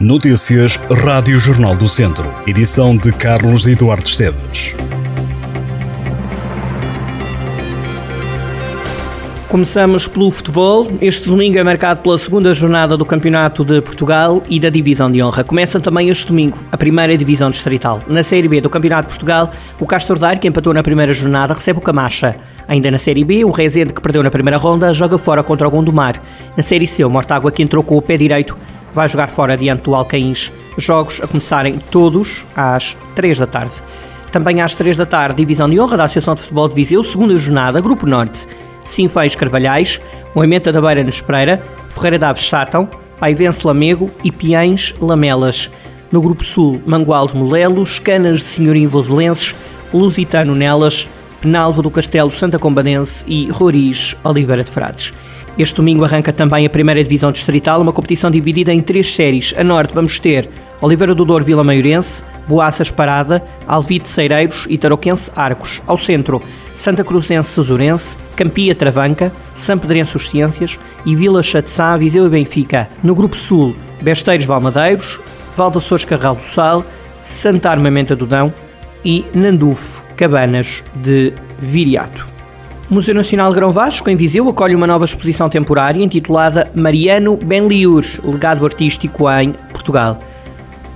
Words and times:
Notícias 0.00 0.76
Rádio 1.02 1.40
Jornal 1.40 1.74
do 1.74 1.88
Centro. 1.88 2.32
Edição 2.46 2.96
de 2.96 3.10
Carlos 3.10 3.66
Eduardo 3.66 4.06
Esteves. 4.06 4.76
Começamos 9.48 10.06
pelo 10.06 10.30
futebol. 10.30 10.86
Este 11.00 11.28
domingo 11.28 11.58
é 11.58 11.64
marcado 11.64 12.00
pela 12.00 12.16
segunda 12.16 12.54
jornada 12.54 12.96
do 12.96 13.04
Campeonato 13.04 13.64
de 13.64 13.82
Portugal 13.82 14.40
e 14.48 14.60
da 14.60 14.70
Divisão 14.70 15.10
de 15.10 15.20
Honra. 15.20 15.42
Começa 15.42 15.80
também 15.80 16.08
este 16.10 16.28
domingo 16.28 16.56
a 16.70 16.76
primeira 16.76 17.18
Divisão 17.18 17.50
Distrital. 17.50 18.00
Na 18.06 18.22
Série 18.22 18.46
B 18.46 18.60
do 18.60 18.70
Campeonato 18.70 19.08
de 19.08 19.14
Portugal, 19.14 19.50
o 19.80 19.86
Castro 19.86 20.16
Daire, 20.16 20.38
que 20.38 20.46
empatou 20.46 20.72
na 20.72 20.84
primeira 20.84 21.12
jornada, 21.12 21.54
recebe 21.54 21.80
o 21.80 21.82
Camacha. 21.82 22.36
Ainda 22.68 22.88
na 22.88 22.98
Série 22.98 23.24
B, 23.24 23.44
o 23.44 23.50
Rezende, 23.50 23.92
que 23.92 24.00
perdeu 24.00 24.22
na 24.22 24.30
primeira 24.30 24.58
ronda, 24.58 24.92
joga 24.94 25.18
fora 25.18 25.42
contra 25.42 25.66
o 25.66 25.70
Gondomar. 25.72 26.22
Na 26.56 26.62
Série 26.62 26.86
C, 26.86 27.02
o 27.02 27.10
Mortágua, 27.10 27.50
que 27.50 27.64
entrou 27.64 27.82
com 27.82 27.96
o 27.96 28.02
pé 28.02 28.16
direito, 28.16 28.56
vai 28.98 29.08
jogar 29.08 29.28
fora 29.28 29.56
diante 29.56 29.82
do 29.82 29.94
Alcaíns. 29.94 30.52
Jogos 30.76 31.20
a 31.22 31.26
começarem 31.28 31.78
todos 31.88 32.44
às 32.56 32.96
3 33.14 33.38
da 33.38 33.46
tarde. 33.46 33.74
Também 34.32 34.60
às 34.60 34.74
3 34.74 34.96
da 34.96 35.06
tarde, 35.06 35.36
divisão 35.36 35.70
de 35.70 35.78
honra 35.78 35.96
da 35.96 36.04
Associação 36.04 36.34
de 36.34 36.40
Futebol 36.42 36.68
de 36.68 36.74
Viseu, 36.74 37.04
segunda 37.04 37.38
jornada, 37.38 37.80
Grupo 37.80 38.04
Norte. 38.06 38.48
Sinfãs 38.84 39.36
Carvalhais, 39.36 40.00
Moimenta 40.34 40.72
da 40.72 40.80
Beira 40.80 41.04
Nespreira, 41.04 41.62
Ferreira 41.90 42.18
da 42.18 42.30
Aves 42.30 42.48
Sátão, 42.48 42.88
Paivense 43.20 43.64
Lamego 43.64 44.10
e 44.24 44.32
Piães 44.32 44.92
Lamelas. 45.00 45.70
No 46.10 46.20
Grupo 46.20 46.42
Sul, 46.42 46.82
Mangualdo 46.84 47.36
Molelos, 47.36 48.00
Canas 48.00 48.40
de 48.40 48.46
Senhorim 48.46 48.88
Voselenses, 48.88 49.54
Lusitano 49.94 50.56
Nelas, 50.56 51.08
Penalvo 51.40 51.82
do 51.82 51.90
Castelo 51.90 52.32
Santa 52.32 52.58
Combadense 52.58 53.24
e 53.28 53.48
Roriz 53.48 54.16
Oliveira 54.24 54.64
de 54.64 54.70
Frades. 54.72 55.12
Este 55.58 55.74
domingo 55.74 56.04
arranca 56.04 56.32
também 56.32 56.64
a 56.64 56.70
primeira 56.70 57.02
divisão 57.02 57.32
distrital, 57.32 57.82
uma 57.82 57.92
competição 57.92 58.30
dividida 58.30 58.72
em 58.72 58.80
três 58.80 59.12
séries. 59.12 59.52
A 59.58 59.64
norte 59.64 59.92
vamos 59.92 60.20
ter 60.20 60.48
Oliveira 60.80 61.16
do 61.16 61.24
Douro 61.24 61.44
Vila 61.44 61.64
Maiorense, 61.64 62.22
Boaças 62.46 62.92
Parada, 62.92 63.42
Alvite 63.66 64.06
Seireiros 64.06 64.66
e 64.70 64.78
Tarouquense 64.78 65.32
Arcos. 65.34 65.82
Ao 65.84 65.98
centro, 65.98 66.40
Santa 66.76 67.02
Cruzense 67.02 67.50
Cesurense, 67.50 68.16
Campia 68.36 68.72
Travanca, 68.72 69.32
São 69.56 69.76
Pedrense 69.76 70.16
Os 70.16 70.28
Ciências 70.28 70.78
e 71.04 71.16
Vila 71.16 71.42
Chatzá, 71.42 71.96
Viseu 71.96 72.24
e 72.26 72.30
Benfica. 72.30 72.88
No 73.02 73.12
grupo 73.12 73.34
sul, 73.34 73.74
Besteiros 74.00 74.46
Valmadeiros, 74.46 75.18
Valdaçores 75.56 76.04
Carral 76.04 76.36
do 76.36 76.44
Sal, 76.44 76.84
Santa 77.20 77.68
Armamenta 77.68 78.14
do 78.14 78.26
Dão 78.26 78.54
e 79.04 79.24
Nandufo 79.34 80.06
Cabanas 80.14 80.84
de 80.94 81.32
Viriato. 81.58 82.37
O 82.90 82.94
Museu 82.94 83.14
Nacional 83.14 83.52
Grão 83.52 83.70
Vasco, 83.70 84.08
em 84.08 84.16
Viseu, 84.16 84.48
acolhe 84.48 84.74
uma 84.74 84.86
nova 84.86 85.04
exposição 85.04 85.50
temporária 85.50 86.02
intitulada 86.02 86.70
Mariano 86.74 87.36
Benliur, 87.36 88.02
legado 88.24 88.64
artístico 88.64 89.30
em 89.30 89.52
Portugal. 89.52 90.18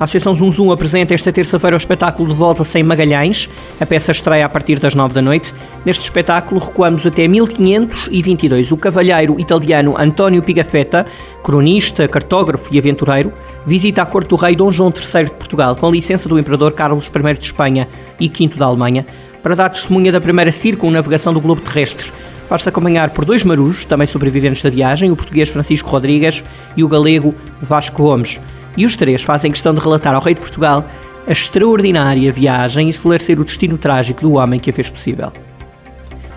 A 0.01 0.05
Associação 0.05 0.35
Zum 0.35 0.51
Zum 0.51 0.73
apresenta 0.73 1.13
esta 1.13 1.31
terça-feira 1.31 1.77
o 1.77 1.79
espetáculo 1.79 2.31
de 2.31 2.35
volta 2.35 2.65
sem 2.65 2.83
Magalhães. 2.83 3.47
A 3.79 3.85
peça 3.85 4.11
estreia 4.11 4.47
a 4.47 4.49
partir 4.49 4.79
das 4.79 4.95
nove 4.95 5.13
da 5.13 5.21
noite. 5.21 5.53
Neste 5.85 6.03
espetáculo 6.03 6.61
recuamos 6.61 7.07
até 7.07 7.29
1522. 7.29 8.73
O 8.73 8.77
cavalheiro 8.79 9.39
italiano 9.39 9.95
António 9.99 10.43
Pigafetta, 10.43 11.05
cronista, 11.45 12.09
cartógrafo 12.09 12.75
e 12.75 12.79
aventureiro, 12.79 13.33
visita 13.67 14.01
a 14.01 14.07
corte 14.07 14.29
do 14.29 14.37
rei 14.37 14.57
Dom 14.57 14.71
João 14.71 14.91
III 14.91 15.27
de 15.27 15.33
Portugal, 15.33 15.77
com 15.77 15.91
licença 15.91 16.27
do 16.27 16.39
imperador 16.39 16.73
Carlos 16.73 17.09
I 17.15 17.35
de 17.39 17.45
Espanha 17.45 17.87
e 18.19 18.29
V 18.29 18.57
da 18.57 18.65
Alemanha, 18.65 19.07
para 19.43 19.55
dar 19.55 19.69
testemunha 19.69 20.13
da 20.13 20.21
primeira 20.21 20.53
circunnavegação 20.53 21.33
do 21.33 21.41
globo 21.41 21.61
terrestre. 21.61 22.13
Faz-se 22.49 22.69
acompanhar 22.69 23.11
por 23.11 23.25
dois 23.25 23.45
marujos, 23.45 23.85
também 23.85 24.07
sobreviventes 24.07 24.63
da 24.63 24.71
viagem, 24.71 25.11
o 25.11 25.17
português 25.17 25.49
Francisco 25.49 25.89
Rodrigues 25.89 26.45
e 26.77 26.85
o 26.85 26.89
galego 26.89 27.35
Vasco 27.61 28.03
Gomes. 28.03 28.41
E 28.77 28.85
os 28.85 28.97
três 28.97 29.23
fazem 29.23 29.51
questão 29.51 29.75
de 29.75 29.81
relatar 29.81 30.15
ao 30.15 30.23
rei 30.23 30.35
de 30.35 30.41
Portugal 30.41 30.85
a 31.27 31.33
extraordinária 31.33 32.33
viagem 32.33 32.89
e 32.89 32.91
esclarecer 32.91 33.41
o 33.41 33.45
destino 33.45 33.79
trágico 33.79 34.23
do 34.23 34.35
homem 34.35 34.61
que 34.61 34.71
a 34.71 34.73
fez 34.73 34.91
possível. 34.91 35.33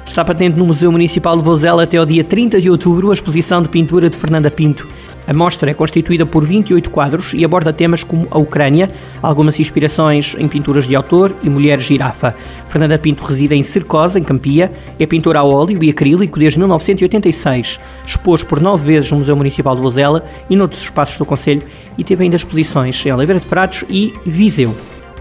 Está 0.06 0.24
patente 0.24 0.58
no 0.58 0.66
Museu 0.66 0.92
Municipal 0.92 1.36
de 1.36 1.44
Vozela 1.44 1.84
até 1.84 1.98
ao 1.98 2.06
dia 2.06 2.24
30 2.24 2.62
de 2.62 2.70
outubro 2.70 3.10
a 3.10 3.14
exposição 3.14 3.62
de 3.62 3.68
pintura 3.68 4.10
de 4.10 4.16
Fernanda 4.16 4.52
Pinto, 4.52 4.88
a 5.28 5.34
mostra 5.34 5.72
é 5.72 5.74
constituída 5.74 6.26
por 6.26 6.46
28 6.46 6.90
quadros 6.90 7.34
e 7.34 7.44
aborda 7.44 7.74
temas 7.74 8.04
como 8.04 8.28
a 8.30 8.38
Ucrânia, 8.38 8.92
algumas 9.22 9.60
inspirações 9.60 10.36
em 10.38 10.48
pinturas 10.48 10.88
de 10.88 10.96
autor 10.96 11.36
e 11.42 11.50
mulher 11.50 11.80
girafa. 11.80 12.36
Fernanda 12.68 13.00
Pinto 13.00 13.24
reside 13.24 13.56
em 13.56 13.64
Cercosa, 13.64 14.20
em 14.20 14.24
Campia, 14.24 14.72
é 15.00 15.06
pintora 15.06 15.40
a 15.40 15.44
óleo 15.44 15.84
e 15.84 15.90
acrílico 15.90 16.38
desde 16.38 16.60
1986. 16.60 17.80
Expôs 18.06 18.44
por 18.44 18.62
nove 18.62 18.94
vezes 18.94 19.12
no 19.12 19.18
Museu 19.18 19.36
Municipal 19.36 19.76
de 19.76 19.82
Vozela 19.82 20.24
e 20.50 20.56
noutros 20.56 20.84
espaços 20.84 21.18
do 21.18 21.26
Conselho 21.26 21.64
e 21.98 22.04
teve 22.04 22.24
ainda 22.24 22.36
exposições 22.36 23.04
em 23.06 23.12
Oliveira 23.12 23.40
de 23.40 23.48
Frades 23.48 23.84
e 23.90 24.14
Viseu. 24.26 24.76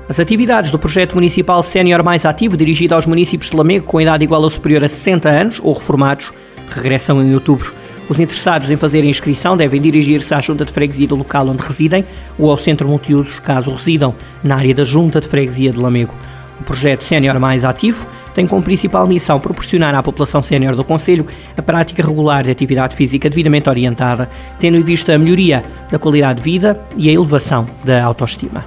As 0.07 0.21
atividades 0.21 0.71
do 0.71 0.79
projeto 0.79 1.15
municipal 1.15 1.63
Sénior 1.63 2.05
Mais 2.05 2.27
Ativo, 2.27 2.59
dirigido 2.59 2.95
aos 2.95 3.07
municípios 3.07 3.51
de 3.51 3.57
Lamego 3.57 3.87
com 3.87 3.99
idade 3.99 4.23
igual 4.23 4.43
ou 4.43 4.51
superior 4.51 4.85
a 4.85 4.89
60 4.89 5.31
anos 5.31 5.61
ou 5.63 5.73
reformados, 5.73 6.31
regressam 6.69 7.23
em 7.23 7.33
outubro. 7.33 7.73
Os 8.09 8.21
interessados 8.21 8.71
em 8.71 8.77
fazer 8.77 9.01
a 9.01 9.07
inscrição 9.07 9.57
devem 9.57 9.81
dirigir-se 9.81 10.35
à 10.35 10.41
Junta 10.41 10.65
de 10.65 10.73
Freguesia 10.73 11.09
do 11.09 11.17
local 11.17 11.49
onde 11.49 11.63
residem 11.63 12.05
ou 12.39 12.51
ao 12.51 12.59
Centro 12.59 12.89
Multiusos, 12.89 13.39
caso 13.39 13.73
residam 13.73 14.15
na 14.43 14.57
área 14.57 14.75
da 14.75 14.85
Junta 14.85 15.21
de 15.21 15.29
Freguesia 15.29 15.73
de 15.73 15.81
Lamego. 15.81 16.15
O 16.61 16.65
projeto 16.65 17.03
Sénior 17.03 17.41
Mais 17.41 17.65
Ativo 17.65 18.07
tem 18.35 18.47
como 18.47 18.63
principal 18.63 19.07
missão 19.07 19.41
proporcionar 19.41 19.95
à 19.95 20.03
população 20.03 20.43
sénior 20.43 20.77
do 20.77 20.85
Conselho 20.85 21.27
a 21.57 21.63
prática 21.63 22.07
regular 22.07 22.45
de 22.45 22.51
atividade 22.51 22.95
física 22.95 23.29
devidamente 23.29 23.69
orientada, 23.69 24.29
tendo 24.61 24.77
em 24.77 24.83
vista 24.83 25.15
a 25.15 25.19
melhoria 25.19 25.65
da 25.91 25.99
qualidade 25.99 26.41
de 26.41 26.45
vida 26.45 26.79
e 26.97 27.09
a 27.09 27.13
elevação 27.13 27.67
da 27.83 28.05
autoestima. 28.05 28.65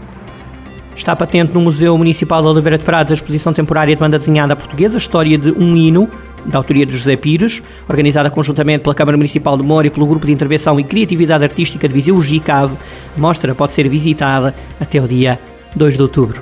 Está 0.95 1.15
patente 1.15 1.53
no 1.53 1.61
Museu 1.61 1.95
Municipal 1.95 2.41
de 2.41 2.47
Oliveira 2.47 2.77
de 2.77 2.83
Frades 2.83 3.11
a 3.11 3.13
exposição 3.13 3.53
temporária 3.53 3.95
de 3.95 3.99
banda 3.99 4.17
desenhada 4.17 4.55
portuguesa, 4.55 4.97
História 4.97 5.37
de 5.37 5.51
um 5.51 5.77
Hino, 5.77 6.09
da 6.45 6.57
autoria 6.57 6.85
de 6.85 6.93
José 6.93 7.15
Pires, 7.15 7.61
organizada 7.87 8.29
conjuntamente 8.29 8.83
pela 8.83 8.95
Câmara 8.95 9.17
Municipal 9.17 9.57
de 9.57 9.63
Moura 9.63 9.87
e 9.87 9.89
pelo 9.89 10.05
Grupo 10.05 10.25
de 10.25 10.31
Intervenção 10.31 10.79
e 10.79 10.83
Criatividade 10.83 11.43
Artística 11.43 11.87
de 11.87 11.93
Viseu, 11.93 12.21
GICAV, 12.21 12.73
a 13.15 13.19
mostra 13.19 13.53
pode 13.53 13.73
ser 13.73 13.87
visitada 13.89 14.55
até 14.79 15.01
o 15.01 15.07
dia 15.07 15.39
2 15.75 15.95
de 15.95 16.01
outubro. 16.01 16.41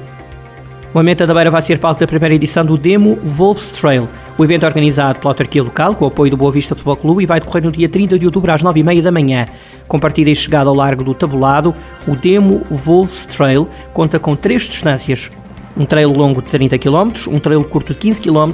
O 0.93 0.99
Amenta 0.99 1.27
da 1.27 1.33
Beira 1.33 1.51
vai 1.51 1.61
ser 1.61 1.77
palco 1.77 1.99
da 1.99 2.07
primeira 2.07 2.35
edição 2.35 2.63
do 2.63 2.77
Demo 2.77 3.19
Wolves 3.21 3.67
Trail. 3.73 4.07
O 4.37 4.43
evento 4.45 4.63
é 4.63 4.67
organizado 4.67 5.19
pela 5.19 5.31
autarquia 5.31 5.61
local, 5.61 5.93
com 5.93 6.05
o 6.05 6.07
apoio 6.07 6.31
do 6.31 6.37
Boa 6.37 6.53
Vista 6.53 6.73
Futebol 6.73 6.95
Clube, 6.95 7.23
e 7.23 7.25
vai 7.25 7.39
decorrer 7.39 7.65
no 7.65 7.71
dia 7.71 7.89
30 7.89 8.17
de 8.17 8.25
outubro 8.25 8.49
às 8.51 8.63
9h30 8.63 9.01
da 9.01 9.11
manhã. 9.11 9.45
Com 9.89 9.99
partida 9.99 10.29
e 10.29 10.35
chegada 10.35 10.69
ao 10.69 10.75
largo 10.75 11.03
do 11.03 11.13
Tabulado, 11.13 11.73
o 12.07 12.15
Demo 12.15 12.65
Wolves 12.71 13.25
Trail 13.25 13.67
conta 13.93 14.19
com 14.19 14.37
três 14.37 14.69
distâncias 14.69 15.29
um 15.77 15.85
trail 15.85 16.11
longo 16.11 16.41
de 16.41 16.49
30 16.49 16.77
km, 16.77 17.11
um 17.27 17.39
trail 17.39 17.63
curto 17.63 17.93
de 17.93 17.99
15 17.99 18.21
km 18.21 18.53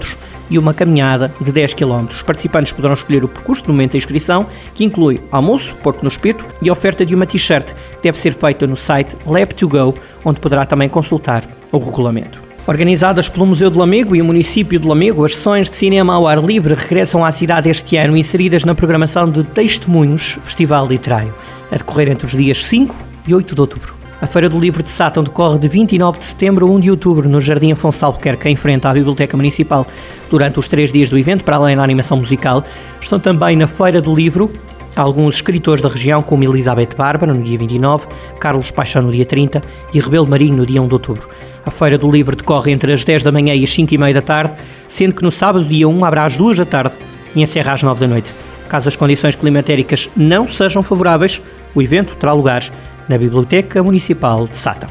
e 0.50 0.58
uma 0.58 0.74
caminhada 0.74 1.34
de 1.40 1.52
10 1.52 1.74
km. 1.74 2.08
Os 2.09 2.24
participantes 2.24 2.72
poderão 2.72 2.94
escolher 2.94 3.24
o 3.24 3.28
percurso 3.28 3.64
no 3.68 3.74
momento 3.74 3.92
da 3.94 3.98
inscrição, 3.98 4.46
que 4.74 4.84
inclui 4.84 5.22
almoço, 5.32 5.76
porco 5.78 6.02
no 6.02 6.08
espeto 6.08 6.46
e 6.62 6.70
a 6.70 6.74
oferta 6.74 7.06
de 7.06 7.16
uma 7.16 7.26
t-shirt. 7.26 7.74
Deve 8.02 8.18
ser 8.18 8.34
feita 8.34 8.68
no 8.68 8.76
site 8.76 9.16
Lab2Go, 9.26 9.96
onde 10.26 10.40
poderá 10.40 10.66
também 10.66 10.90
consultar 10.90 11.44
o 11.72 11.78
regulamento. 11.78 12.42
Organizadas 12.68 13.28
pelo 13.28 13.48
Museu 13.48 13.72
de 13.72 13.78
Lamego 13.78 14.16
e 14.16 14.22
o 14.22 14.26
município 14.26 14.80
de 14.80 14.88
Lamego, 14.88 15.26
as 15.26 15.36
sessões 15.36 15.70
de 15.70 15.76
cinema 15.76 16.14
ao 16.14 16.28
ar 16.28 16.38
livre 16.38 16.76
regressam 16.76 17.26
à 17.26 17.32
cidade 17.32 17.70
este 17.70 17.98
ano, 17.98 18.16
inseridas 18.16 18.64
na 18.64 18.76
programação 18.76 19.30
de 19.30 19.44
Testemunhos 19.44 20.38
Festival 20.44 20.86
Literário, 20.86 21.34
a 21.72 21.78
decorrer 21.78 22.09
entre 22.09 22.26
os 22.26 22.32
dias 22.34 22.64
5 22.64 22.96
e 23.28 23.34
8 23.34 23.56
de 23.56 23.62
outubro. 23.62 24.01
A 24.22 24.28
Feira 24.28 24.48
do 24.48 24.59
Livro 24.59 24.84
de 24.84 24.90
Sátão 24.92 25.24
decorre 25.24 25.58
de 25.58 25.68
29 25.68 26.20
de 26.20 26.26
setembro 26.26 26.68
a 26.68 26.70
1 26.70 26.80
de 26.82 26.92
outubro 26.92 27.28
no 27.28 27.42
Jardim 27.42 27.72
Afonso 27.72 27.98
de 27.98 28.06
Albuquerque, 28.06 28.48
em 28.50 28.56
frente 28.56 28.86
à 28.86 28.94
Biblioteca 28.94 29.36
Municipal. 29.36 29.88
Durante 30.30 30.59
os 30.59 30.68
três 30.68 30.92
dias 30.92 31.09
do 31.09 31.18
evento, 31.18 31.44
para 31.44 31.56
além 31.56 31.76
da 31.76 31.84
animação 31.84 32.18
musical, 32.18 32.64
estão 33.02 33.20
também 33.20 33.56
na 33.56 33.66
Feira 33.66 34.00
do 34.00 34.14
Livro 34.14 34.52
alguns 34.96 35.38
escritores 35.38 35.82
da 35.82 35.90
região, 35.90 36.22
como 36.22 36.44
Elizabeth 36.44 36.90
Bárbara, 36.96 37.34
no 37.34 37.42
dia 37.42 37.58
29, 37.58 38.06
Carlos 38.40 38.70
Paixão, 38.70 39.02
no 39.02 39.12
dia 39.12 39.26
30 39.26 39.64
e 39.91 40.00
Rebelo 40.00 40.28
Marinho, 40.28 40.58
no 40.58 40.68
dia 40.68 40.84
1 40.84 40.88
de 40.88 40.94
outubro. 40.94 41.28
A 41.66 41.72
Feira 41.72 41.97
do 41.97 42.12
Livro 42.12 42.35
decorre 42.35 42.72
entre 42.72 42.94
as 42.94 43.03
10 43.03 43.23
da 43.23 43.32
manhã 43.32 43.56
e 43.56 43.64
as 43.64 43.72
5 43.72 43.91
e 43.91 43.97
meia 43.97 44.14
da 44.14 44.22
tarde, 44.22 44.53
sendo 44.88 45.16
que 45.16 45.23
no 45.23 45.32
sábado, 45.32 45.66
dia 45.66 45.90
1, 45.90 46.06
abre 46.06 46.20
às 46.20 46.38
2 46.38 46.58
da 46.58 46.66
tarde 46.66 46.94
e 47.35 47.41
encerra 47.41 47.73
às 47.73 47.82
9 47.82 48.00
da 48.00 48.08
noite. 48.08 48.35
Caso 48.70 48.88
as 48.88 48.96
condições 48.96 49.35
climatéricas 49.35 50.12
não 50.16 50.47
sejam 50.47 50.84
favoráveis, 50.84 51.41
o 51.73 51.82
evento 51.82 52.16
terá 52.16 52.34
lugar 52.34 52.64
na 53.08 53.18
Biblioteca 53.18 53.84
Municipal 53.84 54.48
de 54.48 54.58
Sátão. 54.58 54.90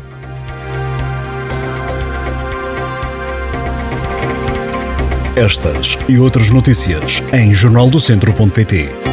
Estas 5.37 5.99
e 6.09 6.19
outras 6.19 6.51
notícias 6.51 7.23
em 7.33 7.55
jornaldocentro.pt. 7.55 9.10